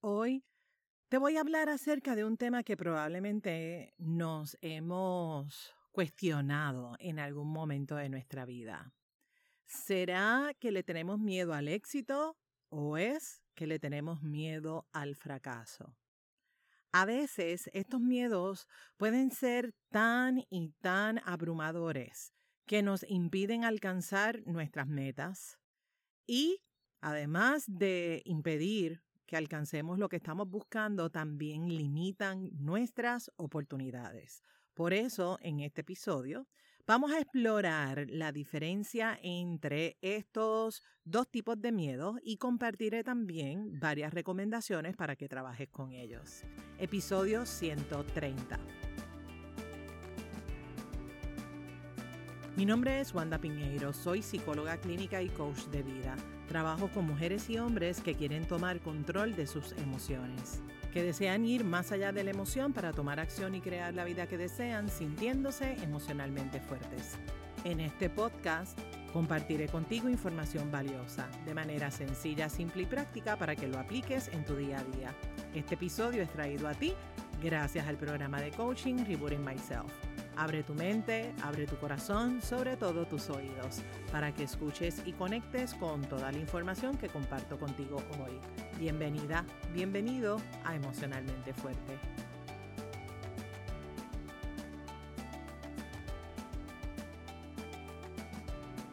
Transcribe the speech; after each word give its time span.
Hoy 0.00 0.44
te 1.08 1.18
voy 1.18 1.36
a 1.36 1.40
hablar 1.40 1.68
acerca 1.68 2.14
de 2.14 2.24
un 2.24 2.36
tema 2.36 2.62
que 2.62 2.76
probablemente 2.76 3.94
nos 3.98 4.56
hemos 4.60 5.74
cuestionado 5.90 6.94
en 7.00 7.18
algún 7.18 7.48
momento 7.48 7.96
de 7.96 8.08
nuestra 8.08 8.44
vida. 8.44 8.94
¿Será 9.66 10.52
que 10.60 10.70
le 10.70 10.84
tenemos 10.84 11.18
miedo 11.18 11.52
al 11.52 11.66
éxito 11.66 12.38
o 12.68 12.96
es 12.96 13.42
que 13.56 13.66
le 13.66 13.80
tenemos 13.80 14.22
miedo 14.22 14.86
al 14.92 15.16
fracaso? 15.16 15.96
A 16.92 17.04
veces 17.04 17.68
estos 17.72 18.00
miedos 18.00 18.68
pueden 18.98 19.32
ser 19.32 19.74
tan 19.90 20.44
y 20.48 20.68
tan 20.80 21.20
abrumadores 21.24 22.32
que 22.66 22.84
nos 22.84 23.04
impiden 23.08 23.64
alcanzar 23.64 24.46
nuestras 24.46 24.86
metas 24.86 25.58
y 26.24 26.62
además 27.00 27.64
de 27.66 28.22
impedir 28.24 29.02
que 29.28 29.36
alcancemos 29.36 29.98
lo 29.98 30.08
que 30.08 30.16
estamos 30.16 30.48
buscando, 30.48 31.10
también 31.10 31.68
limitan 31.68 32.50
nuestras 32.58 33.30
oportunidades. 33.36 34.42
Por 34.74 34.94
eso, 34.94 35.38
en 35.42 35.60
este 35.60 35.82
episodio, 35.82 36.48
vamos 36.86 37.12
a 37.12 37.20
explorar 37.20 38.06
la 38.08 38.32
diferencia 38.32 39.18
entre 39.22 39.98
estos 40.00 40.82
dos 41.04 41.30
tipos 41.30 41.60
de 41.60 41.72
miedos 41.72 42.16
y 42.22 42.38
compartiré 42.38 43.04
también 43.04 43.78
varias 43.78 44.14
recomendaciones 44.14 44.96
para 44.96 45.14
que 45.14 45.28
trabajes 45.28 45.68
con 45.68 45.92
ellos. 45.92 46.42
Episodio 46.78 47.44
130. 47.44 48.58
Mi 52.58 52.66
nombre 52.66 52.98
es 52.98 53.14
Wanda 53.14 53.38
Piñeiro, 53.38 53.92
soy 53.92 54.20
psicóloga 54.20 54.78
clínica 54.78 55.22
y 55.22 55.28
coach 55.28 55.66
de 55.66 55.84
vida. 55.84 56.16
Trabajo 56.48 56.88
con 56.88 57.06
mujeres 57.06 57.48
y 57.48 57.56
hombres 57.56 58.00
que 58.00 58.16
quieren 58.16 58.48
tomar 58.48 58.80
control 58.80 59.36
de 59.36 59.46
sus 59.46 59.70
emociones, 59.74 60.60
que 60.92 61.04
desean 61.04 61.44
ir 61.44 61.62
más 61.62 61.92
allá 61.92 62.10
de 62.10 62.24
la 62.24 62.32
emoción 62.32 62.72
para 62.72 62.92
tomar 62.92 63.20
acción 63.20 63.54
y 63.54 63.60
crear 63.60 63.94
la 63.94 64.02
vida 64.02 64.26
que 64.26 64.36
desean 64.36 64.88
sintiéndose 64.88 65.74
emocionalmente 65.84 66.58
fuertes. 66.58 67.16
En 67.62 67.78
este 67.78 68.10
podcast 68.10 68.76
compartiré 69.12 69.68
contigo 69.68 70.08
información 70.08 70.68
valiosa, 70.72 71.28
de 71.46 71.54
manera 71.54 71.92
sencilla, 71.92 72.48
simple 72.48 72.82
y 72.82 72.86
práctica 72.86 73.36
para 73.36 73.54
que 73.54 73.68
lo 73.68 73.78
apliques 73.78 74.26
en 74.32 74.44
tu 74.44 74.56
día 74.56 74.80
a 74.80 74.96
día. 74.96 75.14
Este 75.54 75.76
episodio 75.76 76.24
es 76.24 76.30
traído 76.30 76.66
a 76.66 76.74
ti 76.74 76.92
gracias 77.40 77.86
al 77.86 77.98
programa 77.98 78.40
de 78.40 78.50
coaching 78.50 79.04
Rebooting 79.06 79.44
Myself. 79.44 80.07
Abre 80.38 80.62
tu 80.62 80.72
mente, 80.72 81.34
abre 81.42 81.66
tu 81.66 81.74
corazón, 81.78 82.40
sobre 82.40 82.76
todo 82.76 83.08
tus 83.08 83.28
oídos, 83.28 83.82
para 84.12 84.32
que 84.32 84.44
escuches 84.44 85.02
y 85.04 85.12
conectes 85.12 85.74
con 85.74 86.00
toda 86.02 86.30
la 86.30 86.38
información 86.38 86.96
que 86.96 87.08
comparto 87.08 87.58
contigo 87.58 87.96
hoy. 88.24 88.38
Bienvenida, 88.78 89.44
bienvenido 89.74 90.40
a 90.64 90.76
Emocionalmente 90.76 91.52
Fuerte. 91.54 91.98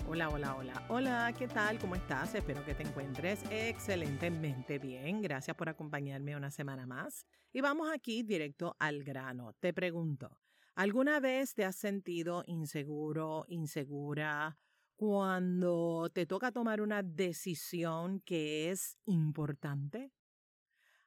Hola, 0.08 0.30
hola, 0.30 0.56
hola. 0.56 0.86
Hola, 0.90 1.34
¿qué 1.38 1.48
tal? 1.48 1.78
¿Cómo 1.78 1.94
estás? 1.94 2.34
Espero 2.34 2.66
que 2.66 2.74
te 2.74 2.82
encuentres 2.82 3.44
excelentemente 3.52 4.80
bien. 4.80 5.22
Gracias 5.22 5.56
por 5.56 5.70
acompañarme 5.70 6.36
una 6.36 6.50
semana 6.50 6.88
más. 6.88 7.28
Y 7.54 7.62
vamos 7.62 7.88
aquí 7.94 8.24
directo 8.24 8.76
al 8.80 9.04
grano. 9.04 9.54
Te 9.60 9.74
pregunto, 9.74 10.40
¿Alguna 10.76 11.22
vez 11.22 11.54
te 11.54 11.64
has 11.64 11.78
sentido 11.78 12.44
inseguro, 12.48 13.46
insegura 13.48 14.58
cuando 14.98 16.10
te 16.14 16.26
toca 16.26 16.52
tomar 16.52 16.82
una 16.82 17.02
decisión 17.02 18.20
que 18.20 18.72
es 18.72 18.98
importante? 19.06 20.12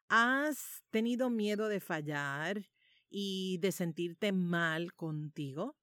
¿Has 0.09 0.83
tenido 0.89 1.29
miedo 1.29 1.69
de 1.69 1.81
fallar 1.81 2.67
y 3.11 3.59
de 3.59 3.71
sentirte 3.73 4.33
mal 4.33 4.95
contigo? 4.95 5.77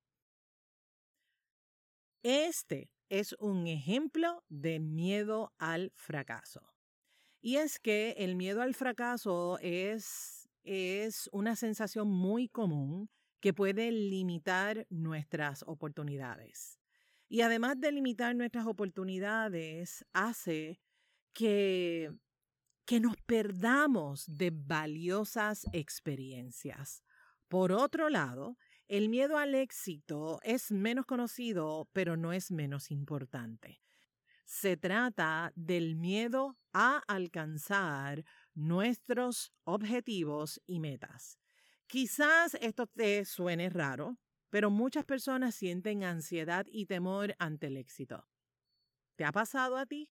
Este 2.24 2.90
es 3.10 3.34
un 3.34 3.68
ejemplo 3.68 4.44
de 4.50 4.80
miedo 4.80 5.54
al 5.60 5.92
fracaso. 5.94 6.74
Y 7.40 7.58
es 7.58 7.78
que 7.78 8.16
el 8.18 8.36
miedo 8.36 8.64
al 8.64 8.74
fracaso 8.74 9.60
es, 9.62 10.50
es 10.64 11.30
una 11.32 11.56
sensación 11.56 12.08
muy 12.08 12.50
común 12.50 13.12
que 13.40 13.54
puede 13.54 13.92
limitar 13.92 14.88
nuestras 14.90 15.64
oportunidades. 15.68 16.80
Y 17.28 17.42
además 17.42 17.80
de 17.80 17.92
limitar 17.92 18.36
nuestras 18.36 18.68
oportunidades, 18.68 20.06
hace 20.14 20.80
que, 21.34 22.12
que 22.86 23.00
nos 23.00 23.18
perdamos 23.18 24.26
de 24.28 24.52
valiosas 24.54 25.66
experiencias. 25.74 27.04
Por 27.48 27.72
otro 27.72 28.10
lado, 28.10 28.58
el 28.88 29.10
miedo 29.10 29.38
al 29.38 29.56
éxito 29.56 30.40
es 30.44 30.72
menos 30.72 31.06
conocido, 31.06 31.90
pero 31.94 32.18
no 32.18 32.34
es 32.34 32.52
menos 32.52 32.92
importante. 32.92 33.82
Se 34.46 34.78
trata 34.78 35.52
del 35.56 35.96
miedo 35.96 36.56
a 36.72 37.00
alcanzar 37.08 38.24
nuestros 38.54 39.52
objetivos 39.64 40.62
y 40.68 40.80
metas. 40.80 41.40
Quizás 41.88 42.56
esto 42.62 42.88
te 42.88 43.24
suene 43.26 43.70
raro, 43.70 44.18
pero 44.50 44.70
muchas 44.70 45.06
personas 45.06 45.56
sienten 45.56 46.04
ansiedad 46.04 46.66
y 46.68 46.86
temor 46.86 47.36
ante 47.40 47.68
el 47.68 47.78
éxito. 47.78 48.28
¿Te 49.16 49.26
ha 49.26 49.32
pasado 49.32 49.78
a 49.78 49.86
ti? 49.86 50.10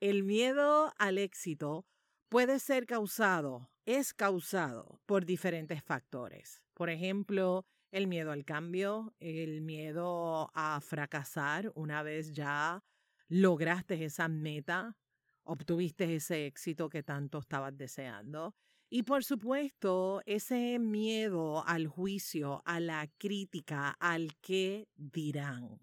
El 0.00 0.22
miedo 0.22 0.92
al 0.98 1.18
éxito 1.18 1.86
puede 2.28 2.58
ser 2.58 2.86
causado, 2.86 3.70
es 3.84 4.14
causado 4.14 5.00
por 5.06 5.24
diferentes 5.24 5.82
factores. 5.82 6.62
Por 6.74 6.88
ejemplo, 6.88 7.66
el 7.90 8.06
miedo 8.06 8.32
al 8.32 8.44
cambio, 8.44 9.14
el 9.18 9.60
miedo 9.60 10.50
a 10.54 10.80
fracasar 10.80 11.72
una 11.74 12.02
vez 12.02 12.32
ya 12.32 12.84
lograste 13.28 14.04
esa 14.04 14.28
meta, 14.28 14.96
obtuviste 15.42 16.14
ese 16.14 16.46
éxito 16.46 16.88
que 16.88 17.02
tanto 17.02 17.38
estabas 17.38 17.76
deseando, 17.76 18.54
y 18.90 19.02
por 19.02 19.22
supuesto, 19.22 20.22
ese 20.24 20.78
miedo 20.78 21.66
al 21.66 21.86
juicio, 21.88 22.62
a 22.64 22.80
la 22.80 23.06
crítica, 23.18 23.90
al 24.00 24.36
qué 24.40 24.88
dirán. 24.96 25.80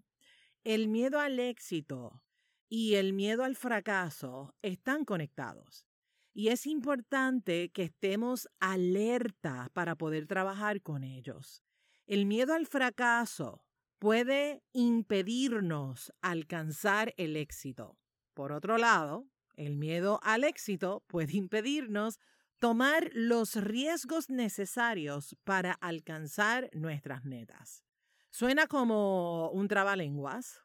El 0.64 0.88
miedo 0.88 1.20
al 1.20 1.38
éxito 1.38 2.20
y 2.68 2.94
el 2.94 3.12
miedo 3.12 3.44
al 3.44 3.54
fracaso 3.54 4.54
están 4.62 5.04
conectados. 5.04 5.86
Y 6.34 6.48
es 6.48 6.66
importante 6.66 7.70
que 7.70 7.84
estemos 7.84 8.48
alerta 8.58 9.70
para 9.72 9.94
poder 9.94 10.26
trabajar 10.26 10.82
con 10.82 11.04
ellos. 11.04 11.62
El 12.06 12.26
miedo 12.26 12.54
al 12.54 12.66
fracaso 12.66 13.62
puede 13.98 14.62
impedirnos 14.72 16.12
alcanzar 16.20 17.14
el 17.16 17.36
éxito. 17.36 17.96
Por 18.34 18.52
otro 18.52 18.76
lado, 18.76 19.26
el 19.54 19.76
miedo 19.76 20.20
al 20.22 20.44
éxito 20.44 21.04
puede 21.06 21.36
impedirnos 21.36 22.18
tomar 22.58 23.10
los 23.12 23.56
riesgos 23.56 24.30
necesarios 24.30 25.36
para 25.44 25.72
alcanzar 25.72 26.70
nuestras 26.72 27.24
metas. 27.24 27.84
Suena 28.30 28.66
como 28.66 29.50
un 29.50 29.68
trabalenguas 29.68 30.62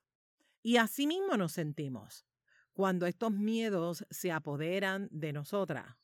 y 0.61 0.77
así 0.77 1.07
mismo 1.07 1.37
nos 1.37 1.53
sentimos 1.53 2.25
cuando 2.73 3.05
estos 3.05 3.31
miedos 3.31 4.05
se 4.09 4.31
apoderan 4.31 5.07
de 5.11 5.33
nosotras. 5.33 5.97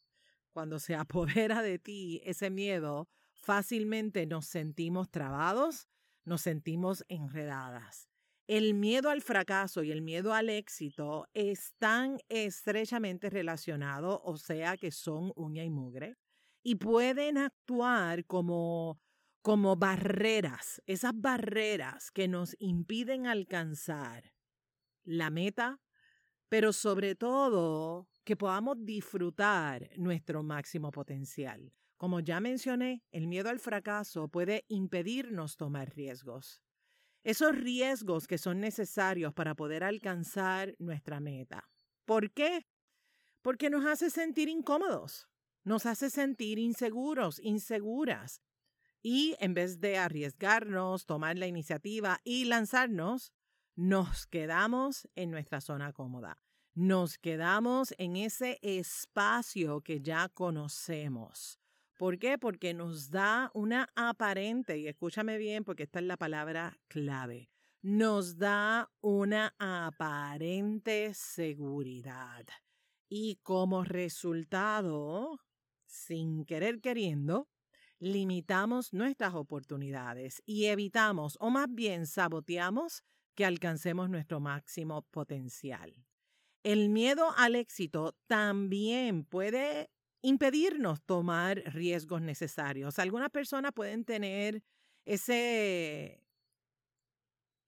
Cuando 0.51 0.79
se 0.79 0.95
apodera 0.95 1.61
de 1.61 1.79
ti 1.79 2.21
ese 2.23 2.49
miedo, 2.49 3.09
fácilmente 3.33 4.25
nos 4.25 4.45
sentimos 4.45 5.09
trabados, 5.09 5.87
nos 6.25 6.41
sentimos 6.41 7.05
enredadas. 7.07 8.09
El 8.47 8.75
miedo 8.75 9.09
al 9.09 9.21
fracaso 9.21 9.83
y 9.83 9.91
el 9.91 10.01
miedo 10.01 10.33
al 10.33 10.47
éxito 10.47 11.27
están 11.33 12.17
estrechamente 12.29 13.29
relacionados, 13.29 14.21
o 14.23 14.37
sea 14.37 14.77
que 14.77 14.89
son 14.89 15.33
uña 15.35 15.65
y 15.65 15.69
mugre, 15.69 16.15
y 16.63 16.75
pueden 16.75 17.37
actuar 17.37 18.25
como, 18.25 19.01
como 19.41 19.75
barreras, 19.75 20.81
esas 20.85 21.11
barreras 21.13 22.09
que 22.09 22.29
nos 22.29 22.55
impiden 22.59 23.27
alcanzar 23.27 24.33
la 25.03 25.29
meta, 25.29 25.81
pero 26.47 26.71
sobre 26.71 27.15
todo 27.15 28.07
que 28.23 28.37
podamos 28.37 28.77
disfrutar 28.79 29.89
nuestro 29.97 30.41
máximo 30.41 30.91
potencial. 30.91 31.73
Como 31.97 32.21
ya 32.21 32.39
mencioné, 32.39 33.03
el 33.11 33.27
miedo 33.27 33.49
al 33.49 33.59
fracaso 33.59 34.29
puede 34.29 34.63
impedirnos 34.69 35.57
tomar 35.57 35.93
riesgos 35.93 36.61
esos 37.27 37.53
riesgos 37.53 38.25
que 38.25 38.37
son 38.37 38.61
necesarios 38.61 39.33
para 39.33 39.53
poder 39.53 39.83
alcanzar 39.83 40.75
nuestra 40.79 41.19
meta. 41.19 41.67
¿Por 42.05 42.31
qué? 42.31 42.65
Porque 43.41 43.69
nos 43.69 43.85
hace 43.85 44.09
sentir 44.09 44.47
incómodos, 44.47 45.27
nos 45.65 45.85
hace 45.85 46.09
sentir 46.09 46.57
inseguros, 46.57 47.41
inseguras. 47.43 48.41
Y 49.03 49.35
en 49.41 49.53
vez 49.53 49.81
de 49.81 49.97
arriesgarnos, 49.97 51.05
tomar 51.05 51.37
la 51.37 51.47
iniciativa 51.47 52.21
y 52.23 52.45
lanzarnos, 52.45 53.33
nos 53.75 54.25
quedamos 54.25 55.09
en 55.15 55.29
nuestra 55.29 55.59
zona 55.59 55.91
cómoda. 55.91 56.41
Nos 56.75 57.17
quedamos 57.17 57.93
en 57.97 58.15
ese 58.15 58.57
espacio 58.61 59.81
que 59.81 59.99
ya 59.99 60.29
conocemos. 60.29 61.59
¿Por 61.97 62.19
qué? 62.19 62.37
Porque 62.37 62.75
nos 62.75 63.09
da 63.09 63.49
una 63.55 63.89
aparente, 63.95 64.77
y 64.77 64.87
escúchame 64.87 65.39
bien 65.39 65.63
porque 65.63 65.83
esta 65.83 65.99
es 65.99 66.05
la 66.05 66.15
palabra 66.15 66.79
clave, 66.87 67.49
nos 67.81 68.37
da 68.37 68.91
una 69.01 69.55
aparente 69.57 71.13
seguridad. 71.15 72.45
Y 73.09 73.37
como 73.37 73.83
resultado, 73.83 75.39
sin 75.85 76.45
querer 76.45 76.81
queriendo, 76.81 77.49
limitamos 77.99 78.93
nuestras 78.93 79.33
oportunidades 79.33 80.43
y 80.45 80.65
evitamos, 80.65 81.35
o 81.39 81.49
más 81.49 81.67
bien 81.69 82.05
saboteamos, 82.05 83.03
que 83.33 83.45
alcancemos 83.45 84.09
nuestro 84.09 84.39
máximo 84.39 85.01
potencial. 85.03 85.93
El 86.63 86.89
miedo 86.89 87.33
al 87.37 87.55
éxito 87.55 88.15
también 88.27 89.23
puede 89.23 89.89
impedirnos 90.21 91.01
tomar 91.03 91.57
riesgos 91.73 92.21
necesarios. 92.21 92.99
Algunas 92.99 93.29
personas 93.29 93.71
pueden 93.73 94.03
tener 94.05 94.63
ese, 95.05 96.23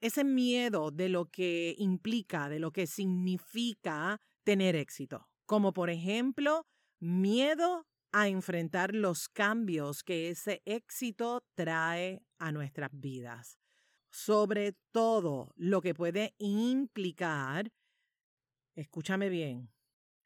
ese 0.01 0.24
miedo 0.24 0.92
de 0.92 1.10
lo 1.10 1.25
que 1.25 1.75
implica, 1.78 2.50
de 2.50 2.60
lo 2.60 2.72
que 2.72 2.88
significa 2.88 4.19
tener 4.44 4.75
éxito, 4.75 5.30
como 5.46 5.74
por 5.74 5.90
ejemplo 5.90 6.66
miedo 7.00 7.86
a 8.12 8.28
enfrentar 8.28 8.94
los 8.95 9.30
cambios 9.30 10.04
que 10.04 10.30
ese 10.30 10.62
éxito 10.66 11.44
trae 11.56 12.24
a 12.40 12.52
nuestras 12.52 12.90
vidas. 12.92 13.60
Sobre 14.12 14.74
todo 14.92 15.54
lo 15.56 15.81
que 15.81 15.94
puede 15.94 16.34
implicar, 16.40 17.72
escúchame 18.75 19.30
bien, 19.30 19.69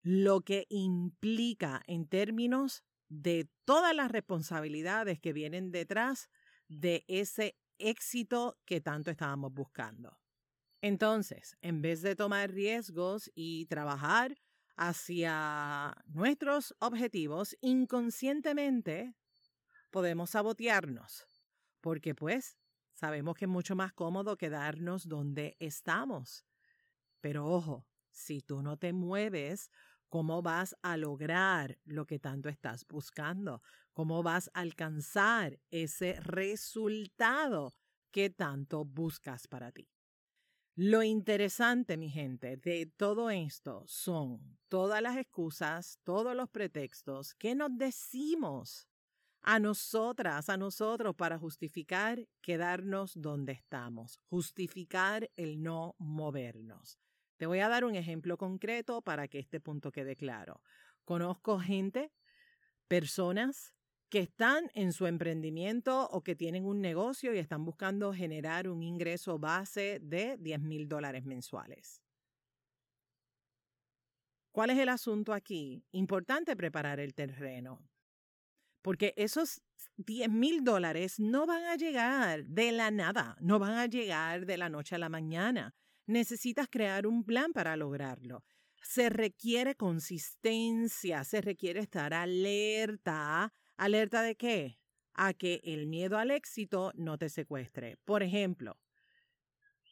lo 0.04 0.42
que 0.42 0.68
implica 0.70 1.82
en 1.88 2.08
términos 2.08 2.84
de 3.08 3.50
todas 3.66 3.96
las 3.96 4.12
responsabilidades 4.12 5.20
que 5.20 5.34
vienen 5.34 5.72
detrás 5.72 6.30
de 6.68 7.06
ese 7.08 7.58
éxito 7.80 8.60
que 8.66 8.82
tanto 8.82 9.12
estábamos 9.12 9.54
buscando. 9.54 10.20
Entonces, 10.82 11.58
en 11.62 11.82
vez 11.82 12.02
de 12.02 12.16
tomar 12.16 12.52
riesgos 12.52 13.32
y 13.34 13.66
trabajar 13.68 14.36
hacia 14.76 15.96
nuestros 16.08 16.76
objetivos, 16.80 17.56
inconscientemente 17.62 19.16
podemos 19.90 20.32
sabotearnos, 20.32 21.26
porque 21.80 22.14
pues 22.16 22.58
sabemos 22.94 23.36
que 23.36 23.46
es 23.46 23.50
mucho 23.50 23.76
más 23.76 23.94
cómodo 23.94 24.36
quedarnos 24.36 25.08
donde 25.08 25.56
estamos. 25.60 26.46
Pero 27.22 27.46
ojo, 27.46 27.88
si 28.12 28.42
tú 28.42 28.62
no 28.62 28.78
te 28.78 28.92
mueves, 28.92 29.70
¿cómo 30.14 30.44
vas 30.44 30.76
a 30.84 30.96
lograr 30.96 31.80
lo 31.86 32.06
que 32.06 32.20
tanto 32.20 32.48
estás 32.48 32.86
buscando? 32.86 33.64
¿Cómo 33.94 34.22
vas 34.22 34.52
a 34.54 34.60
alcanzar 34.60 35.60
ese 35.72 36.20
resultado 36.20 37.74
que 38.12 38.30
tanto 38.30 38.86
buscas 38.86 39.48
para 39.48 39.72
ti? 39.72 39.90
Lo 40.76 41.02
interesante, 41.02 41.98
mi 41.98 42.12
gente, 42.12 42.58
de 42.58 42.86
todo 42.96 43.32
esto 43.32 43.86
son 43.88 44.60
todas 44.70 45.02
las 45.02 45.18
excusas, 45.18 45.98
todos 46.04 46.36
los 46.36 46.48
pretextos 46.48 47.34
que 47.34 47.56
nos 47.56 47.76
decimos 47.76 48.88
a 49.42 49.58
nosotras, 49.58 50.48
a 50.48 50.58
nosotros, 50.58 51.16
para 51.16 51.40
justificar 51.40 52.30
quedarnos 52.40 53.20
donde 53.20 53.54
estamos, 53.54 54.20
justificar 54.30 55.32
el 55.36 55.64
no 55.64 55.96
movernos. 55.98 57.00
Te 57.44 57.48
voy 57.48 57.60
a 57.60 57.68
dar 57.68 57.84
un 57.84 57.96
ejemplo 57.96 58.38
concreto 58.38 59.02
para 59.02 59.28
que 59.28 59.38
este 59.38 59.60
punto 59.60 59.92
quede 59.92 60.16
claro. 60.16 60.62
Conozco 61.04 61.60
gente, 61.60 62.14
personas 62.88 63.74
que 64.08 64.20
están 64.20 64.72
en 64.74 64.94
su 64.94 65.08
emprendimiento 65.08 66.08
o 66.12 66.24
que 66.24 66.38
tienen 66.38 66.64
un 66.64 66.80
negocio 66.80 67.34
y 67.34 67.40
están 67.40 67.66
buscando 67.66 68.14
generar 68.14 68.70
un 68.70 68.82
ingreso 68.82 69.40
base 69.40 70.00
de 70.02 70.38
10 70.38 70.62
mil 70.62 70.88
dólares 70.88 71.26
mensuales. 71.26 72.02
¿Cuál 74.54 74.70
es 74.70 74.78
el 74.78 74.88
asunto 74.88 75.34
aquí? 75.34 75.84
Importante 75.92 76.56
preparar 76.56 77.02
el 77.02 77.14
terreno, 77.14 77.86
porque 78.82 79.14
esos 79.18 79.62
10 79.98 80.30
mil 80.30 80.64
dólares 80.64 81.20
no 81.20 81.46
van 81.46 81.66
a 81.66 81.76
llegar 81.76 82.46
de 82.46 82.72
la 82.72 82.90
nada, 82.90 83.36
no 83.42 83.60
van 83.60 83.74
a 83.74 83.88
llegar 83.88 84.46
de 84.46 84.56
la 84.56 84.70
noche 84.70 84.96
a 84.96 85.00
la 85.00 85.10
mañana. 85.10 85.76
Necesitas 86.06 86.68
crear 86.70 87.08
un 87.08 87.24
plan 87.24 87.54
para 87.54 87.76
lograrlo. 87.76 88.44
Se 88.82 89.10
requiere 89.10 89.76
consistencia, 89.76 91.24
se 91.24 91.42
requiere 91.42 91.80
estar 91.80 92.14
alerta 92.14 93.54
¿Alerta 93.78 94.22
de 94.22 94.36
qué? 94.36 94.80
A 95.14 95.34
que 95.34 95.60
el 95.64 95.88
miedo 95.88 96.18
al 96.18 96.32
éxito 96.32 96.92
no 96.96 97.18
te 97.18 97.30
secuestre. 97.30 97.98
Por 98.06 98.22
ejemplo, 98.22 98.80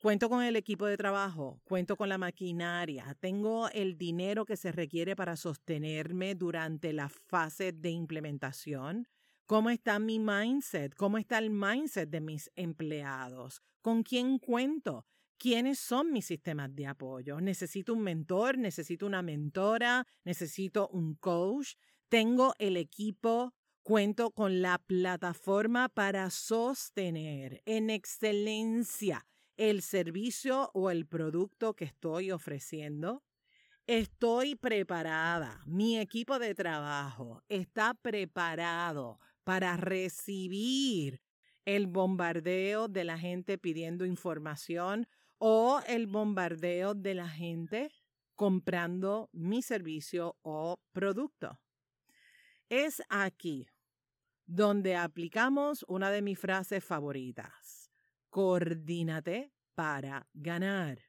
cuento 0.01 0.29
con 0.29 0.43
el 0.43 0.55
equipo 0.55 0.85
de 0.85 0.97
trabajo, 0.97 1.61
cuento 1.63 1.97
con 1.97 2.09
la 2.09 2.17
maquinaria, 2.17 3.15
tengo 3.19 3.69
el 3.69 3.97
dinero 3.97 4.45
que 4.45 4.55
se 4.55 4.71
requiere 4.71 5.15
para 5.15 5.35
sostenerme 5.35 6.35
durante 6.35 6.93
la 6.93 7.09
fase 7.09 7.71
de 7.71 7.89
implementación. 7.89 9.07
¿Cómo 9.45 9.69
está 9.69 9.99
mi 9.99 10.19
mindset? 10.19 10.95
¿Cómo 10.95 11.17
está 11.17 11.39
el 11.39 11.49
mindset 11.49 12.09
de 12.09 12.21
mis 12.21 12.51
empleados? 12.55 13.61
¿Con 13.81 14.03
quién 14.03 14.37
cuento? 14.37 15.05
¿Quiénes 15.41 15.79
son 15.79 16.11
mis 16.11 16.27
sistemas 16.27 16.69
de 16.75 16.85
apoyo? 16.85 17.41
¿Necesito 17.41 17.93
un 17.93 18.03
mentor? 18.03 18.59
¿Necesito 18.59 19.07
una 19.07 19.23
mentora? 19.23 20.05
¿Necesito 20.23 20.87
un 20.89 21.15
coach? 21.15 21.73
¿Tengo 22.09 22.53
el 22.59 22.77
equipo 22.77 23.51
Cuento 23.83 24.29
con 24.29 24.61
la 24.61 24.77
plataforma 24.77 25.89
para 25.89 26.29
sostener 26.29 27.63
en 27.65 27.89
excelencia 27.89 29.25
el 29.57 29.81
servicio 29.81 30.69
o 30.75 30.91
el 30.91 31.07
producto 31.07 31.73
que 31.73 31.85
estoy 31.85 32.29
ofreciendo. 32.29 33.23
Estoy 33.87 34.55
preparada, 34.55 35.63
mi 35.65 35.97
equipo 35.97 36.37
de 36.37 36.53
trabajo 36.53 37.41
está 37.49 37.95
preparado 37.95 39.19
para 39.43 39.75
recibir 39.77 41.23
el 41.65 41.87
bombardeo 41.87 42.87
de 42.87 43.03
la 43.03 43.17
gente 43.17 43.57
pidiendo 43.57 44.05
información 44.05 45.07
o 45.43 45.81
el 45.87 46.05
bombardeo 46.05 46.93
de 46.93 47.15
la 47.15 47.27
gente 47.27 47.91
comprando 48.35 49.27
mi 49.33 49.63
servicio 49.63 50.37
o 50.43 50.79
producto. 50.91 51.59
Es 52.69 53.01
aquí 53.09 53.67
donde 54.45 54.95
aplicamos 54.95 55.83
una 55.87 56.11
de 56.11 56.21
mis 56.21 56.37
frases 56.37 56.83
favoritas. 56.83 57.89
Coordínate 58.29 59.51
para 59.73 60.27
ganar. 60.31 60.99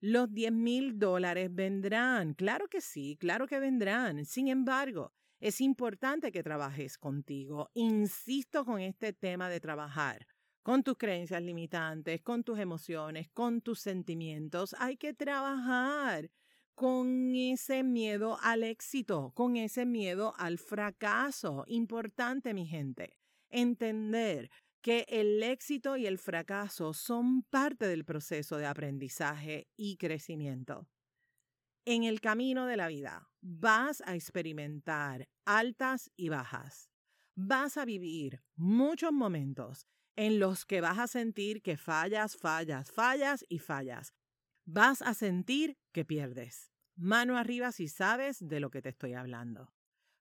Los 0.00 0.34
10 0.34 0.50
mil 0.50 0.98
dólares 0.98 1.48
vendrán. 1.54 2.34
Claro 2.34 2.66
que 2.66 2.80
sí, 2.80 3.16
claro 3.20 3.46
que 3.46 3.60
vendrán. 3.60 4.24
Sin 4.24 4.48
embargo, 4.48 5.12
es 5.38 5.60
importante 5.60 6.32
que 6.32 6.42
trabajes 6.42 6.98
contigo. 6.98 7.70
Insisto 7.74 8.64
con 8.64 8.80
este 8.80 9.12
tema 9.12 9.48
de 9.48 9.60
trabajar 9.60 10.26
con 10.62 10.82
tus 10.82 10.96
creencias 10.96 11.42
limitantes, 11.42 12.22
con 12.22 12.44
tus 12.44 12.58
emociones, 12.58 13.28
con 13.30 13.60
tus 13.60 13.80
sentimientos. 13.80 14.74
Hay 14.78 14.96
que 14.96 15.14
trabajar 15.14 16.30
con 16.74 17.34
ese 17.34 17.82
miedo 17.82 18.38
al 18.40 18.62
éxito, 18.62 19.32
con 19.34 19.56
ese 19.56 19.84
miedo 19.84 20.34
al 20.38 20.58
fracaso. 20.58 21.64
Importante, 21.66 22.54
mi 22.54 22.66
gente, 22.66 23.18
entender 23.50 24.50
que 24.80 25.04
el 25.08 25.42
éxito 25.42 25.96
y 25.96 26.06
el 26.06 26.18
fracaso 26.18 26.92
son 26.94 27.42
parte 27.42 27.86
del 27.86 28.04
proceso 28.04 28.58
de 28.58 28.66
aprendizaje 28.66 29.68
y 29.76 29.96
crecimiento. 29.96 30.88
En 31.84 32.04
el 32.04 32.20
camino 32.20 32.66
de 32.66 32.76
la 32.76 32.86
vida 32.86 33.28
vas 33.40 34.02
a 34.06 34.14
experimentar 34.14 35.28
altas 35.46 36.10
y 36.16 36.28
bajas. 36.28 36.90
Vas 37.34 37.76
a 37.76 37.84
vivir 37.84 38.42
muchos 38.56 39.12
momentos 39.12 39.88
en 40.18 40.38
los 40.38 40.66
que 40.66 40.82
vas 40.82 40.98
a 40.98 41.06
sentir 41.06 41.62
que 41.62 41.76
fallas, 41.76 42.36
fallas, 42.36 42.92
fallas 42.92 43.44
y 43.48 43.58
fallas 43.58 44.12
vas 44.70 45.00
a 45.00 45.14
sentir 45.14 45.78
que 45.92 46.04
pierdes. 46.04 46.70
Mano 46.94 47.38
arriba 47.38 47.72
si 47.72 47.88
sabes 47.88 48.46
de 48.46 48.60
lo 48.60 48.70
que 48.70 48.82
te 48.82 48.90
estoy 48.90 49.14
hablando. 49.14 49.72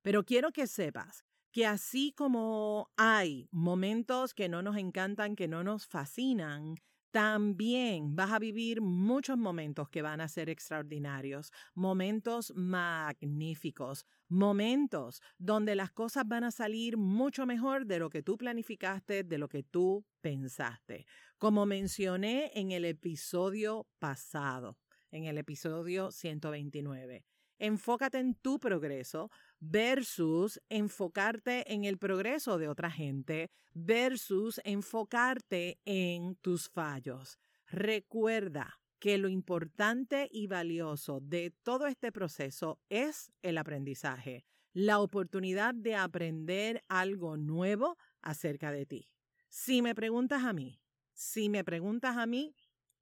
Pero 0.02 0.24
quiero 0.24 0.52
que 0.54 0.68
sepas 0.68 1.26
que 1.52 1.66
así 1.66 2.14
como 2.14 2.90
hay 2.96 3.50
momentos 3.52 4.34
que 4.34 4.48
no 4.48 4.62
nos 4.62 4.78
encantan, 4.78 5.36
que 5.36 5.50
no 5.50 5.64
nos 5.64 5.86
fascinan, 5.86 6.76
también 7.12 8.16
vas 8.16 8.32
a 8.32 8.40
vivir 8.40 8.82
muchos 8.82 9.38
momentos 9.38 9.90
que 9.90 10.02
van 10.02 10.22
a 10.22 10.28
ser 10.28 10.50
extraordinarios, 10.50 11.52
momentos 11.74 12.54
magníficos, 12.56 14.06
momentos 14.28 15.22
donde 15.38 15.76
las 15.76 15.92
cosas 15.92 16.28
van 16.28 16.44
a 16.44 16.52
salir 16.52 16.98
mucho 16.98 17.46
mejor 17.46 17.86
de 17.86 18.00
lo 18.00 18.10
que 18.10 18.24
tú 18.24 18.38
planificaste, 18.38 19.24
de 19.24 19.38
lo 19.38 19.48
que 19.48 19.64
tú 19.64 20.06
pensaste. 20.22 21.06
Como 21.38 21.66
mencioné 21.66 22.52
en 22.56 22.72
el 22.72 22.86
episodio 22.86 23.88
pasado, 24.00 24.78
en 25.12 25.26
el 25.26 25.38
episodio 25.38 26.12
129. 26.12 27.26
Enfócate 27.60 28.20
en 28.20 28.36
tu 28.36 28.60
progreso 28.60 29.32
versus 29.60 30.62
enfocarte 30.70 31.74
en 31.74 31.86
el 31.86 31.98
progreso 31.98 32.58
de 32.58 32.68
otra 32.68 32.92
gente 32.92 33.50
versus 33.74 34.62
enfocarte 34.64 35.80
en 35.86 36.36
tus 36.36 36.70
fallos. 36.70 37.38
Recuerda 37.68 38.80
que 39.00 39.18
lo 39.18 39.30
importante 39.30 40.28
y 40.32 40.48
valioso 40.48 41.20
de 41.22 41.54
todo 41.64 41.88
este 41.88 42.12
proceso 42.12 42.80
es 42.90 43.32
el 43.42 43.58
aprendizaje, 43.58 44.46
la 44.74 45.00
oportunidad 45.00 45.74
de 45.76 45.96
aprender 45.96 46.84
algo 46.88 47.38
nuevo 47.38 47.98
acerca 48.22 48.72
de 48.72 48.86
ti. 48.86 49.12
Si 49.50 49.82
me 49.82 49.96
preguntas 49.96 50.44
a 50.44 50.54
mí, 50.54 50.82
si 51.14 51.50
me 51.50 51.64
preguntas 51.64 52.18
a 52.18 52.26
mí, 52.26 52.56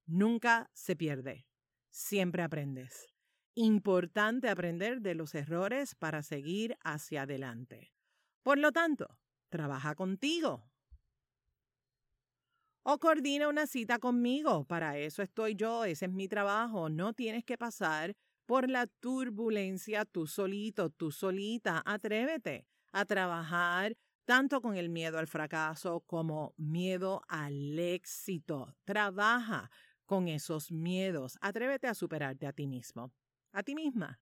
nunca 0.06 0.70
se 0.72 0.96
pierde, 0.96 1.46
siempre 1.90 2.42
aprendes. 2.42 3.15
Importante 3.58 4.50
aprender 4.50 5.00
de 5.00 5.14
los 5.14 5.34
errores 5.34 5.94
para 5.94 6.22
seguir 6.22 6.76
hacia 6.84 7.22
adelante. 7.22 7.90
Por 8.42 8.58
lo 8.58 8.70
tanto, 8.70 9.18
trabaja 9.48 9.94
contigo. 9.94 10.70
O 12.82 12.98
coordina 12.98 13.48
una 13.48 13.66
cita 13.66 13.98
conmigo. 13.98 14.66
Para 14.66 14.98
eso 14.98 15.22
estoy 15.22 15.54
yo, 15.54 15.86
ese 15.86 16.04
es 16.04 16.12
mi 16.12 16.28
trabajo. 16.28 16.90
No 16.90 17.14
tienes 17.14 17.44
que 17.44 17.56
pasar 17.56 18.14
por 18.44 18.68
la 18.68 18.86
turbulencia 18.86 20.04
tú 20.04 20.26
solito, 20.26 20.90
tú 20.90 21.10
solita. 21.10 21.82
Atrévete 21.86 22.66
a 22.92 23.06
trabajar 23.06 23.96
tanto 24.26 24.60
con 24.60 24.76
el 24.76 24.90
miedo 24.90 25.18
al 25.18 25.28
fracaso 25.28 26.00
como 26.00 26.52
miedo 26.58 27.22
al 27.26 27.78
éxito. 27.78 28.76
Trabaja 28.84 29.70
con 30.04 30.28
esos 30.28 30.70
miedos. 30.70 31.38
Atrévete 31.40 31.86
a 31.86 31.94
superarte 31.94 32.46
a 32.46 32.52
ti 32.52 32.66
mismo 32.66 33.14
a 33.56 33.62
ti 33.62 33.74
misma. 33.74 34.20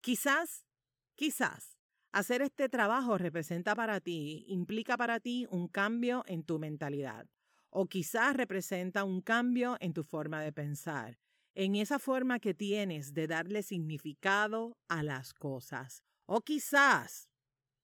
Quizás, 0.00 0.66
quizás, 1.14 1.78
hacer 2.12 2.40
este 2.40 2.70
trabajo 2.70 3.18
representa 3.18 3.74
para 3.74 4.00
ti, 4.00 4.46
implica 4.48 4.96
para 4.96 5.20
ti 5.20 5.46
un 5.50 5.68
cambio 5.68 6.24
en 6.26 6.42
tu 6.44 6.58
mentalidad. 6.58 7.28
O 7.68 7.86
quizás 7.86 8.34
representa 8.34 9.04
un 9.04 9.20
cambio 9.20 9.76
en 9.80 9.92
tu 9.92 10.02
forma 10.02 10.40
de 10.40 10.52
pensar, 10.52 11.18
en 11.54 11.76
esa 11.76 11.98
forma 11.98 12.40
que 12.40 12.54
tienes 12.54 13.12
de 13.12 13.26
darle 13.26 13.62
significado 13.62 14.78
a 14.88 15.02
las 15.02 15.34
cosas. 15.34 16.02
O 16.24 16.40
quizás, 16.40 17.28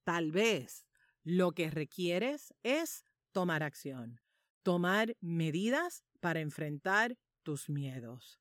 tal 0.02 0.32
vez, 0.32 0.86
lo 1.22 1.52
que 1.52 1.70
requieres 1.70 2.54
es 2.62 3.04
tomar 3.32 3.62
acción, 3.62 4.22
tomar 4.62 5.14
medidas 5.20 6.04
para 6.20 6.40
enfrentar 6.40 7.18
tus 7.42 7.68
miedos. 7.68 8.40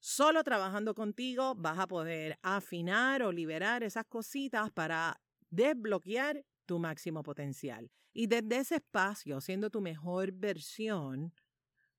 Solo 0.00 0.44
trabajando 0.44 0.94
contigo 0.94 1.54
vas 1.56 1.78
a 1.78 1.88
poder 1.88 2.38
afinar 2.42 3.22
o 3.22 3.32
liberar 3.32 3.82
esas 3.82 4.04
cositas 4.06 4.70
para 4.70 5.20
desbloquear 5.50 6.44
tu 6.66 6.78
máximo 6.78 7.22
potencial. 7.22 7.90
Y 8.12 8.26
desde 8.26 8.58
ese 8.58 8.76
espacio, 8.76 9.40
siendo 9.40 9.70
tu 9.70 9.80
mejor 9.80 10.32
versión, 10.32 11.32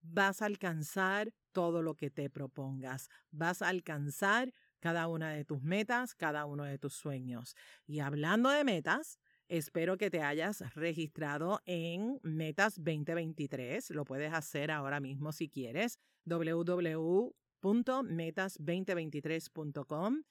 vas 0.02 0.42
a 0.42 0.46
alcanzar 0.46 1.34
todo 1.52 1.82
lo 1.82 1.96
que 1.96 2.10
te 2.10 2.30
propongas. 2.30 3.10
Vas 3.32 3.62
a 3.62 3.68
alcanzar 3.68 4.54
cada 4.80 5.08
una 5.08 5.32
de 5.32 5.44
tus 5.44 5.62
metas, 5.62 6.16
cada 6.16 6.46
uno 6.46 6.64
de 6.64 6.78
tus 6.78 6.94
sueños. 6.94 7.56
Y 7.86 8.00
hablando 8.00 8.50
de 8.50 8.64
metas, 8.64 9.20
espero 9.50 9.98
que 9.98 10.10
te 10.10 10.22
hayas 10.22 10.62
registrado 10.74 11.62
en 11.66 12.20
Metas 12.24 12.76
2023. 12.76 13.90
Lo 13.92 14.06
puedes 14.06 14.34
hacer 14.34 14.72
ahora 14.72 15.02
mismo 15.02 15.34
si 15.34 15.50
quieres. 15.50 16.00
www 16.26 17.34
metas2023.com 17.62 20.24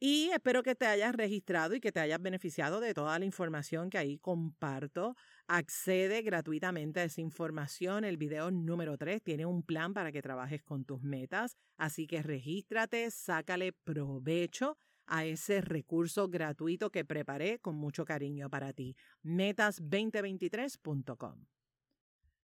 y 0.00 0.30
espero 0.30 0.62
que 0.62 0.74
te 0.74 0.86
hayas 0.86 1.14
registrado 1.14 1.74
y 1.74 1.80
que 1.80 1.90
te 1.90 2.00
hayas 2.00 2.20
beneficiado 2.20 2.80
de 2.80 2.92
toda 2.92 3.18
la 3.18 3.24
información 3.24 3.88
que 3.88 3.96
ahí 3.96 4.18
comparto. 4.18 5.16
Accede 5.46 6.20
gratuitamente 6.22 7.00
a 7.00 7.04
esa 7.04 7.22
información. 7.22 8.04
El 8.04 8.18
video 8.18 8.50
número 8.50 8.98
3 8.98 9.22
tiene 9.22 9.46
un 9.46 9.62
plan 9.62 9.94
para 9.94 10.12
que 10.12 10.20
trabajes 10.20 10.62
con 10.62 10.84
tus 10.84 11.00
metas, 11.00 11.56
así 11.78 12.06
que 12.06 12.22
regístrate, 12.22 13.10
sácale 13.10 13.72
provecho 13.72 14.76
a 15.06 15.24
ese 15.24 15.62
recurso 15.62 16.28
gratuito 16.28 16.90
que 16.90 17.06
preparé 17.06 17.60
con 17.60 17.76
mucho 17.76 18.04
cariño 18.04 18.50
para 18.50 18.72
ti. 18.72 18.96
Metas2023.com. 19.22 21.46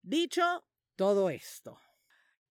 Dicho 0.02 0.64
todo 0.96 1.28
esto, 1.28 1.78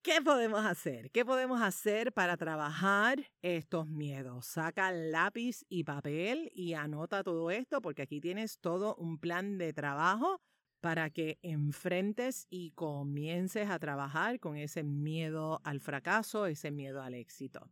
¿Qué 0.02 0.22
podemos 0.22 0.66
hacer? 0.66 1.12
¿Qué 1.12 1.26
podemos 1.26 1.62
hacer 1.62 2.14
para 2.14 2.38
trabajar 2.38 3.30
estos 3.42 3.86
miedos? 3.88 4.46
Saca 4.46 4.92
lápiz 4.92 5.66
y 5.68 5.84
papel 5.84 6.50
y 6.56 6.74
anota 6.74 7.22
todo 7.22 7.52
esto 7.52 7.82
porque 7.82 8.04
aquí 8.04 8.22
tienes 8.22 8.60
todo 8.60 8.96
un 8.96 9.18
plan 9.18 9.58
de 9.58 9.74
trabajo 9.74 10.42
para 10.80 11.10
que 11.10 11.38
enfrentes 11.42 12.48
y 12.50 12.72
comiences 12.72 13.70
a 13.70 13.78
trabajar 13.78 14.40
con 14.40 14.56
ese 14.56 14.84
miedo 14.84 15.60
al 15.66 15.82
fracaso, 15.82 16.46
ese 16.46 16.72
miedo 16.72 17.02
al 17.02 17.14
éxito 17.14 17.70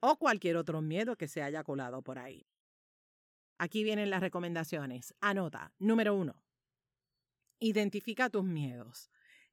o 0.00 0.16
cualquier 0.16 0.56
otro 0.56 0.80
miedo 0.80 1.16
que 1.16 1.28
se 1.28 1.42
haya 1.42 1.62
colado 1.62 2.02
por 2.02 2.18
ahí. 2.18 2.48
Aquí 3.58 3.84
vienen 3.84 4.10
las 4.10 4.20
recomendaciones. 4.20 5.14
Anota. 5.20 5.72
Número 5.78 6.14
uno. 6.14 6.42
Identifica 7.60 8.30
tus 8.30 8.42
miedos. 8.42 9.10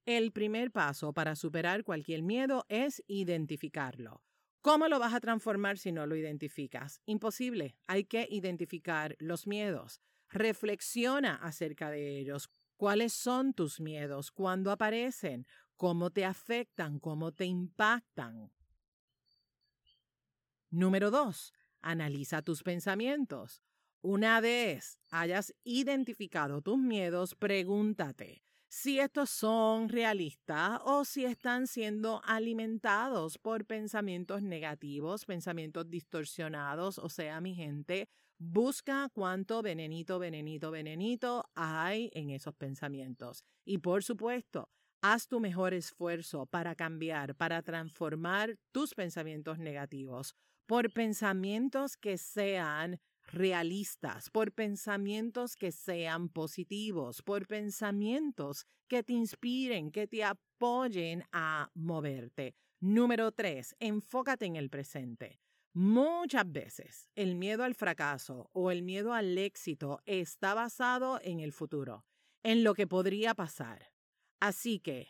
El 0.07 0.31
primer 0.31 0.71
paso 0.71 1.11
para 1.11 1.35
superar 1.35 1.83
cualquier 1.83 2.23
miedo 2.23 2.65
es 2.69 3.03
identificarlo. 3.07 4.23
¿Cómo 4.61 4.87
lo 4.87 4.99
vas 4.99 5.13
a 5.13 5.19
transformar 5.19 5.77
si 5.77 5.91
no 5.91 6.05
lo 6.05 6.15
identificas? 6.15 7.01
Imposible. 7.05 7.75
Hay 7.87 8.05
que 8.05 8.25
identificar 8.31 9.17
los 9.19 9.47
miedos. 9.47 9.99
Reflexiona 10.29 11.35
acerca 11.35 11.89
de 11.89 12.21
ellos. 12.21 12.49
¿Cuáles 12.77 13.11
son 13.11 13.53
tus 13.53 13.81
miedos? 13.81 14.31
¿Cuándo 14.31 14.71
aparecen? 14.71 15.45
¿Cómo 15.75 16.09
te 16.09 16.23
afectan? 16.23 16.99
¿Cómo 16.99 17.33
te 17.33 17.43
impactan? 17.43 18.53
Número 20.69 21.11
dos, 21.11 21.51
analiza 21.81 22.41
tus 22.43 22.63
pensamientos. 22.63 23.61
Una 24.01 24.39
vez 24.39 24.99
hayas 25.09 25.53
identificado 25.65 26.61
tus 26.61 26.77
miedos, 26.77 27.35
pregúntate, 27.35 28.46
si 28.69 28.99
estos 28.99 29.29
son 29.29 29.89
realistas 29.89 30.79
o 30.83 31.05
si 31.05 31.25
están 31.25 31.67
siendo 31.67 32.21
alimentados 32.25 33.37
por 33.37 33.65
pensamientos 33.65 34.41
negativos, 34.41 35.25
pensamientos 35.25 35.89
distorsionados. 35.89 36.97
O 36.99 37.09
sea, 37.09 37.39
mi 37.41 37.55
gente, 37.55 38.09
busca 38.37 39.09
cuánto 39.13 39.61
venenito, 39.61 40.19
venenito, 40.19 40.71
venenito 40.71 41.49
hay 41.55 42.09
en 42.13 42.29
esos 42.29 42.55
pensamientos. 42.55 43.43
Y 43.65 43.77
por 43.79 44.03
supuesto, 44.03 44.69
haz 45.01 45.27
tu 45.27 45.39
mejor 45.39 45.73
esfuerzo 45.73 46.45
para 46.45 46.75
cambiar, 46.75 47.35
para 47.35 47.61
transformar 47.61 48.57
tus 48.71 48.93
pensamientos 48.93 49.59
negativos 49.59 50.35
por 50.65 50.91
pensamientos 50.91 51.95
que 51.95 52.17
sean 52.17 52.99
realistas, 53.27 54.29
por 54.29 54.51
pensamientos 54.51 55.55
que 55.55 55.71
sean 55.71 56.29
positivos, 56.29 57.21
por 57.21 57.47
pensamientos 57.47 58.65
que 58.87 59.03
te 59.03 59.13
inspiren, 59.13 59.91
que 59.91 60.07
te 60.07 60.23
apoyen 60.23 61.23
a 61.31 61.69
moverte. 61.73 62.55
Número 62.79 63.31
tres, 63.31 63.75
enfócate 63.79 64.45
en 64.45 64.55
el 64.55 64.69
presente. 64.69 65.39
Muchas 65.73 66.51
veces 66.51 67.09
el 67.15 67.35
miedo 67.35 67.63
al 67.63 67.75
fracaso 67.75 68.49
o 68.53 68.71
el 68.71 68.81
miedo 68.81 69.13
al 69.13 69.37
éxito 69.37 69.99
está 70.05 70.53
basado 70.53 71.19
en 71.21 71.39
el 71.39 71.51
futuro, 71.51 72.05
en 72.43 72.63
lo 72.63 72.73
que 72.73 72.87
podría 72.87 73.35
pasar. 73.35 73.91
Así 74.39 74.79
que 74.79 75.07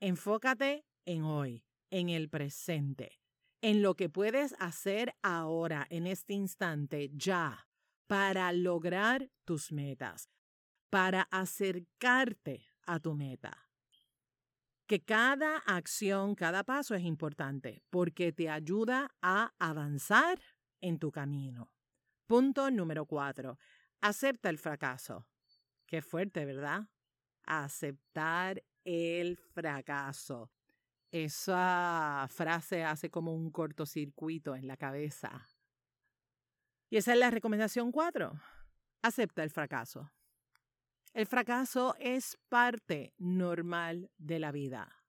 enfócate 0.00 0.84
en 1.06 1.22
hoy, 1.22 1.64
en 1.90 2.10
el 2.10 2.28
presente 2.28 3.19
en 3.62 3.82
lo 3.82 3.94
que 3.94 4.08
puedes 4.08 4.54
hacer 4.58 5.14
ahora, 5.22 5.86
en 5.90 6.06
este 6.06 6.34
instante, 6.34 7.10
ya, 7.12 7.68
para 8.06 8.52
lograr 8.52 9.30
tus 9.44 9.72
metas, 9.72 10.30
para 10.88 11.22
acercarte 11.30 12.66
a 12.86 12.98
tu 12.98 13.14
meta. 13.14 13.68
Que 14.86 15.04
cada 15.04 15.58
acción, 15.58 16.34
cada 16.34 16.64
paso 16.64 16.94
es 16.94 17.04
importante 17.04 17.84
porque 17.90 18.32
te 18.32 18.50
ayuda 18.50 19.14
a 19.22 19.54
avanzar 19.58 20.40
en 20.80 20.98
tu 20.98 21.12
camino. 21.12 21.70
Punto 22.26 22.70
número 22.70 23.06
cuatro. 23.06 23.58
Acepta 24.00 24.50
el 24.50 24.58
fracaso. 24.58 25.26
Qué 25.86 26.02
fuerte, 26.02 26.44
¿verdad? 26.44 26.88
Aceptar 27.44 28.64
el 28.84 29.36
fracaso. 29.36 30.50
Esa 31.10 32.26
frase 32.30 32.84
hace 32.84 33.10
como 33.10 33.34
un 33.34 33.50
cortocircuito 33.50 34.54
en 34.54 34.68
la 34.68 34.76
cabeza. 34.76 35.48
Y 36.88 36.96
esa 36.96 37.12
es 37.12 37.18
la 37.18 37.30
recomendación 37.30 37.90
cuatro. 37.90 38.40
Acepta 39.02 39.42
el 39.42 39.50
fracaso. 39.50 40.12
El 41.12 41.26
fracaso 41.26 41.96
es 41.98 42.38
parte 42.48 43.14
normal 43.18 44.10
de 44.18 44.38
la 44.38 44.52
vida. 44.52 45.00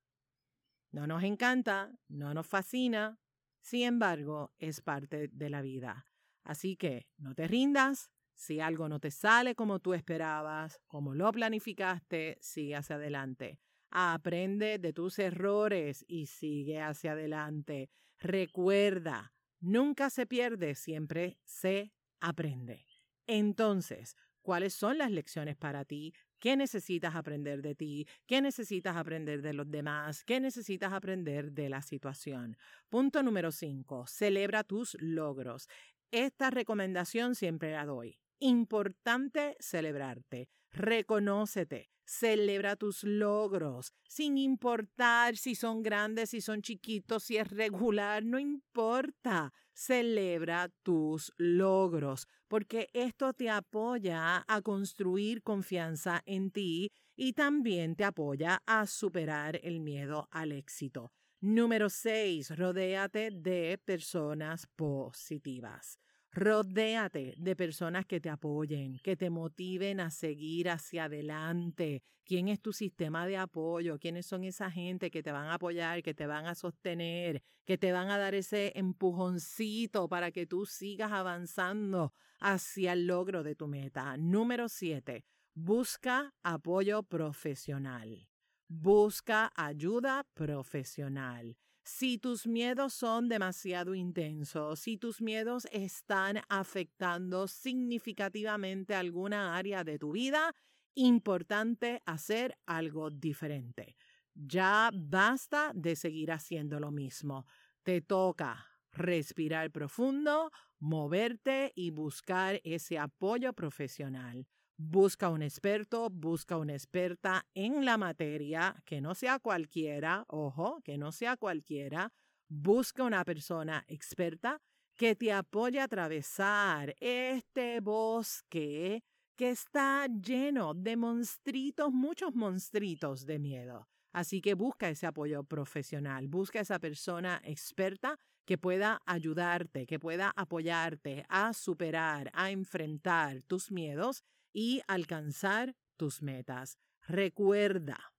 No 0.91 1.05
nos 1.05 1.23
encanta, 1.23 1.91
no 2.07 2.33
nos 2.33 2.47
fascina, 2.47 3.19
Sin 3.63 3.83
embargo, 3.83 4.51
es 4.57 4.81
parte 4.81 5.27
de 5.27 5.49
la 5.51 5.61
vida. 5.61 6.07
Así 6.43 6.75
que 6.75 7.07
no 7.17 7.35
te 7.35 7.47
rindas. 7.47 8.09
Si 8.33 8.59
algo 8.59 8.89
no 8.89 8.99
te 8.99 9.11
sale 9.11 9.53
como 9.53 9.79
tú 9.79 9.93
esperabas, 9.93 10.81
como 10.87 11.13
lo 11.13 11.31
planificaste, 11.31 12.39
sigue 12.41 12.75
hacia 12.75 12.95
adelante. 12.95 13.59
Aprende 13.91 14.79
de 14.79 14.93
tus 14.93 15.19
errores 15.19 16.05
y 16.07 16.27
sigue 16.27 16.79
hacia 16.79 17.11
adelante. 17.11 17.89
Recuerda, 18.19 19.33
nunca 19.59 20.09
se 20.09 20.25
pierde, 20.25 20.75
siempre 20.75 21.37
se 21.43 21.93
aprende. 22.21 22.85
Entonces, 23.27 24.15
¿cuáles 24.41 24.73
son 24.73 24.97
las 24.97 25.11
lecciones 25.11 25.57
para 25.57 25.83
ti? 25.83 26.13
¿Qué 26.39 26.55
necesitas 26.57 27.15
aprender 27.15 27.61
de 27.61 27.75
ti? 27.75 28.07
¿Qué 28.25 28.41
necesitas 28.41 28.95
aprender 28.95 29.41
de 29.41 29.53
los 29.53 29.69
demás? 29.69 30.23
¿Qué 30.23 30.39
necesitas 30.39 30.93
aprender 30.93 31.51
de 31.51 31.69
la 31.69 31.81
situación? 31.81 32.57
Punto 32.89 33.21
número 33.21 33.51
5. 33.51 34.07
Celebra 34.07 34.63
tus 34.63 34.95
logros. 34.99 35.67
Esta 36.11 36.49
recomendación 36.49 37.35
siempre 37.35 37.73
la 37.73 37.85
doy. 37.85 38.17
Importante 38.39 39.55
celebrarte. 39.59 40.49
Reconócete. 40.71 41.89
Celebra 42.05 42.75
tus 42.75 43.03
logros, 43.03 43.93
sin 44.07 44.37
importar 44.37 45.37
si 45.37 45.55
son 45.55 45.81
grandes, 45.81 46.31
si 46.31 46.41
son 46.41 46.61
chiquitos, 46.61 47.23
si 47.23 47.37
es 47.37 47.49
regular, 47.49 48.25
no 48.25 48.37
importa. 48.37 49.53
Celebra 49.73 50.69
tus 50.83 51.31
logros, 51.37 52.27
porque 52.49 52.89
esto 52.93 53.31
te 53.33 53.49
apoya 53.49 54.43
a 54.45 54.61
construir 54.61 55.41
confianza 55.41 56.21
en 56.25 56.51
ti 56.51 56.91
y 57.15 57.33
también 57.33 57.95
te 57.95 58.03
apoya 58.03 58.61
a 58.65 58.87
superar 58.87 59.59
el 59.63 59.79
miedo 59.79 60.27
al 60.31 60.51
éxito. 60.51 61.13
Número 61.39 61.89
6. 61.89 62.57
Rodéate 62.57 63.31
de 63.31 63.79
personas 63.83 64.67
positivas. 64.75 65.97
Rodéate 66.33 67.33
de 67.37 67.55
personas 67.57 68.05
que 68.05 68.21
te 68.21 68.29
apoyen, 68.29 68.99
que 69.03 69.17
te 69.17 69.29
motiven 69.29 69.99
a 69.99 70.09
seguir 70.09 70.69
hacia 70.69 71.05
adelante. 71.05 72.03
¿Quién 72.23 72.47
es 72.47 72.61
tu 72.61 72.71
sistema 72.71 73.27
de 73.27 73.35
apoyo? 73.35 73.99
¿Quiénes 73.99 74.27
son 74.27 74.45
esa 74.45 74.71
gente 74.71 75.11
que 75.11 75.23
te 75.23 75.33
van 75.33 75.47
a 75.47 75.55
apoyar, 75.55 76.01
que 76.01 76.13
te 76.13 76.27
van 76.27 76.45
a 76.45 76.55
sostener, 76.55 77.43
que 77.65 77.77
te 77.77 77.91
van 77.91 78.09
a 78.09 78.17
dar 78.17 78.33
ese 78.33 78.71
empujoncito 78.75 80.07
para 80.07 80.31
que 80.31 80.45
tú 80.45 80.65
sigas 80.65 81.11
avanzando 81.11 82.13
hacia 82.39 82.93
el 82.93 83.07
logro 83.07 83.43
de 83.43 83.55
tu 83.55 83.67
meta? 83.67 84.15
Número 84.15 84.69
siete, 84.69 85.25
busca 85.53 86.33
apoyo 86.43 87.03
profesional. 87.03 88.29
Busca 88.69 89.51
ayuda 89.53 90.25
profesional. 90.33 91.57
Si 91.83 92.17
tus 92.19 92.45
miedos 92.45 92.93
son 92.93 93.27
demasiado 93.27 93.95
intensos, 93.95 94.79
si 94.81 94.97
tus 94.97 95.19
miedos 95.21 95.67
están 95.71 96.41
afectando 96.47 97.47
significativamente 97.47 98.93
alguna 98.93 99.55
área 99.57 99.83
de 99.83 99.97
tu 99.97 100.11
vida, 100.11 100.53
importante 100.93 102.01
hacer 102.05 102.55
algo 102.67 103.09
diferente. 103.09 103.95
Ya 104.35 104.91
basta 104.93 105.71
de 105.73 105.95
seguir 105.95 106.31
haciendo 106.31 106.79
lo 106.79 106.91
mismo. 106.91 107.45
Te 107.83 108.01
toca 108.01 108.63
respirar 108.91 109.71
profundo, 109.71 110.51
moverte 110.79 111.71
y 111.75 111.89
buscar 111.89 112.61
ese 112.63 112.99
apoyo 112.99 113.53
profesional. 113.53 114.45
Busca 114.83 115.29
un 115.29 115.43
experto, 115.43 116.09
busca 116.09 116.57
una 116.57 116.73
experta 116.73 117.45
en 117.53 117.85
la 117.85 117.97
materia, 117.97 118.81
que 118.83 118.99
no 118.99 119.13
sea 119.13 119.37
cualquiera, 119.37 120.25
ojo, 120.27 120.81
que 120.83 120.97
no 120.97 121.11
sea 121.11 121.37
cualquiera. 121.37 122.11
Busca 122.49 123.03
una 123.03 123.23
persona 123.23 123.85
experta 123.87 124.57
que 124.97 125.15
te 125.15 125.31
apoye 125.31 125.79
a 125.79 125.83
atravesar 125.83 126.95
este 126.99 127.79
bosque 127.79 129.03
que 129.37 129.51
está 129.51 130.07
lleno 130.07 130.73
de 130.73 130.97
monstruitos, 130.97 131.91
muchos 131.91 132.33
monstruitos 132.33 133.27
de 133.27 133.37
miedo. 133.37 133.87
Así 134.11 134.41
que 134.41 134.55
busca 134.55 134.89
ese 134.89 135.05
apoyo 135.05 135.43
profesional, 135.43 136.27
busca 136.27 136.59
esa 136.59 136.79
persona 136.79 137.39
experta 137.45 138.17
que 138.47 138.57
pueda 138.57 138.99
ayudarte, 139.05 139.85
que 139.85 139.99
pueda 139.99 140.33
apoyarte 140.35 141.23
a 141.29 141.53
superar, 141.53 142.31
a 142.33 142.49
enfrentar 142.49 143.43
tus 143.43 143.71
miedos 143.71 144.23
y 144.53 144.81
alcanzar 144.87 145.75
tus 145.97 146.21
metas. 146.21 146.77
Recuerda, 147.07 148.13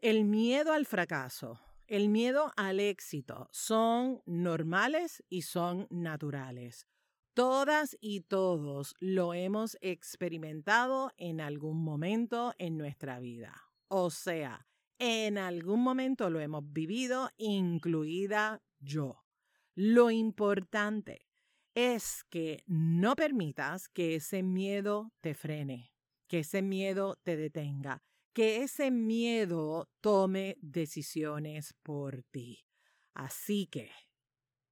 el 0.00 0.24
miedo 0.24 0.72
al 0.72 0.86
fracaso, 0.86 1.60
el 1.86 2.08
miedo 2.08 2.52
al 2.56 2.80
éxito 2.80 3.48
son 3.52 4.22
normales 4.26 5.22
y 5.28 5.42
son 5.42 5.86
naturales. 5.90 6.86
Todas 7.34 7.96
y 8.00 8.20
todos 8.20 8.94
lo 9.00 9.34
hemos 9.34 9.76
experimentado 9.80 11.10
en 11.16 11.40
algún 11.40 11.82
momento 11.82 12.54
en 12.58 12.78
nuestra 12.78 13.18
vida. 13.18 13.54
O 13.88 14.10
sea, 14.10 14.66
en 14.98 15.38
algún 15.38 15.80
momento 15.80 16.30
lo 16.30 16.38
hemos 16.40 16.62
vivido, 16.72 17.30
incluida 17.36 18.62
yo. 18.78 19.24
Lo 19.74 20.10
importante 20.10 21.26
es 21.74 22.24
que 22.30 22.62
no 22.66 23.16
permitas 23.16 23.88
que 23.88 24.14
ese 24.14 24.42
miedo 24.42 25.12
te 25.20 25.34
frene, 25.34 25.92
que 26.28 26.40
ese 26.40 26.62
miedo 26.62 27.16
te 27.22 27.36
detenga, 27.36 28.02
que 28.32 28.62
ese 28.62 28.90
miedo 28.90 29.88
tome 30.00 30.56
decisiones 30.60 31.74
por 31.82 32.22
ti. 32.30 32.64
Así 33.12 33.66
que, 33.66 33.90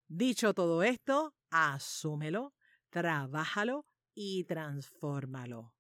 dicho 0.09 0.55
todo 0.55 0.83
esto, 0.83 1.35
asúmelo, 1.51 2.55
trabájalo 2.91 3.87
y 4.15 4.45
transfórmalo. 4.45 5.75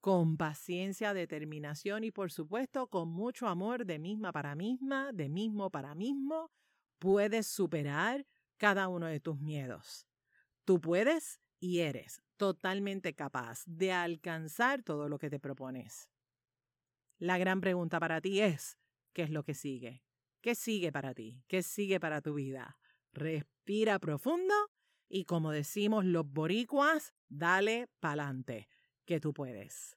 Con 0.00 0.36
paciencia, 0.36 1.14
determinación 1.14 2.04
y 2.04 2.10
por 2.10 2.30
supuesto 2.30 2.88
con 2.88 3.08
mucho 3.08 3.48
amor 3.48 3.86
de 3.86 3.98
misma 3.98 4.32
para 4.32 4.54
misma, 4.54 5.12
de 5.12 5.28
mismo 5.28 5.70
para 5.70 5.94
mismo, 5.94 6.50
puedes 6.98 7.46
superar 7.46 8.26
cada 8.58 8.88
uno 8.88 9.06
de 9.06 9.20
tus 9.20 9.40
miedos. 9.40 10.06
Tú 10.64 10.80
puedes 10.80 11.40
y 11.60 11.80
eres 11.80 12.22
totalmente 12.36 13.14
capaz 13.14 13.64
de 13.66 13.92
alcanzar 13.92 14.82
todo 14.82 15.08
lo 15.08 15.18
que 15.18 15.28
te 15.28 15.38
propones. 15.38 16.10
La 17.18 17.38
gran 17.38 17.60
pregunta 17.60 18.00
para 18.00 18.20
ti 18.20 18.40
es, 18.40 18.78
¿qué 19.12 19.22
es 19.22 19.30
lo 19.30 19.44
que 19.44 19.54
sigue? 19.54 20.02
¿Qué 20.40 20.54
sigue 20.54 20.90
para 20.90 21.14
ti? 21.14 21.44
¿Qué 21.48 21.62
sigue 21.62 22.00
para 22.00 22.20
tu 22.20 22.34
vida? 22.34 22.78
Respira 23.12 23.98
profundo 23.98 24.54
y 25.08 25.26
como 25.26 25.52
decimos 25.52 26.04
los 26.04 26.26
boricuas, 26.26 27.12
dale 27.28 27.88
pa'lante, 28.00 28.68
que 29.04 29.20
tú 29.20 29.32
puedes. 29.32 29.96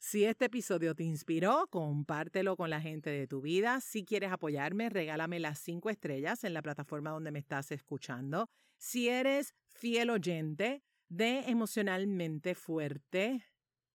Si 0.00 0.24
este 0.24 0.44
episodio 0.44 0.94
te 0.94 1.02
inspiró, 1.02 1.66
compártelo 1.70 2.56
con 2.56 2.70
la 2.70 2.80
gente 2.80 3.10
de 3.10 3.26
tu 3.26 3.40
vida. 3.40 3.80
Si 3.80 4.04
quieres 4.04 4.30
apoyarme, 4.30 4.90
regálame 4.90 5.40
las 5.40 5.58
cinco 5.58 5.90
estrellas 5.90 6.44
en 6.44 6.54
la 6.54 6.62
plataforma 6.62 7.10
donde 7.10 7.32
me 7.32 7.40
estás 7.40 7.72
escuchando. 7.72 8.48
Si 8.76 9.08
eres 9.08 9.54
fiel 9.66 10.10
oyente 10.10 10.84
de 11.08 11.40
emocionalmente 11.40 12.54
fuerte 12.54 13.44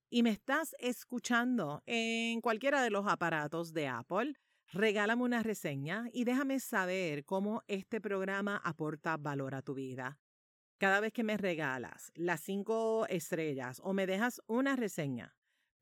y 0.10 0.24
me 0.24 0.32
estás 0.32 0.76
escuchando 0.78 1.82
en 1.86 2.42
cualquiera 2.42 2.82
de 2.82 2.90
los 2.90 3.08
aparatos 3.08 3.72
de 3.72 3.88
Apple, 3.88 4.34
regálame 4.74 5.24
una 5.24 5.42
reseña 5.42 6.10
y 6.12 6.26
déjame 6.26 6.60
saber 6.60 7.24
cómo 7.24 7.64
este 7.68 8.02
programa 8.02 8.58
aporta 8.58 9.16
valor 9.16 9.56
a 9.56 9.62
tu 9.62 9.74
vida. 9.74 10.20
Cada 10.78 11.00
vez 11.00 11.14
que 11.14 11.24
me 11.24 11.38
regalas 11.38 12.12
las 12.14 12.42
cinco 12.42 13.08
estrellas 13.08 13.80
o 13.86 13.94
me 13.94 14.06
dejas 14.06 14.42
una 14.48 14.76
reseña, 14.76 15.34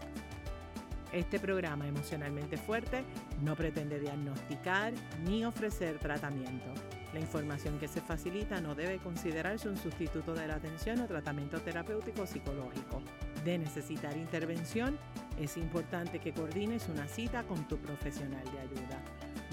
Este 1.11 1.37
programa 1.39 1.87
emocionalmente 1.87 2.57
fuerte 2.57 3.03
no 3.43 3.55
pretende 3.55 3.99
diagnosticar 3.99 4.93
ni 5.25 5.45
ofrecer 5.45 5.99
tratamiento. 5.99 6.73
La 7.13 7.19
información 7.19 7.77
que 7.79 7.87
se 7.87 8.01
facilita 8.01 8.59
no 8.59 8.73
debe 8.73 8.97
considerarse 8.97 9.69
un 9.69 9.77
sustituto 9.77 10.33
de 10.33 10.47
la 10.47 10.55
atención 10.55 10.99
o 10.99 11.05
tratamiento 11.05 11.59
terapéutico 11.61 12.25
psicológico. 12.25 13.01
De 13.45 13.57
necesitar 13.59 14.17
intervención, 14.17 14.97
es 15.39 15.57
importante 15.57 16.19
que 16.19 16.33
coordines 16.33 16.89
una 16.89 17.07
cita 17.07 17.43
con 17.43 17.67
tu 17.67 17.77
profesional 17.77 18.43
de 18.45 18.59
ayuda. 18.59 19.03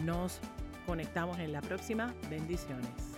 Nos 0.04 0.40
conectamos 0.86 1.38
en 1.38 1.52
la 1.52 1.60
próxima. 1.60 2.14
Bendiciones. 2.30 3.09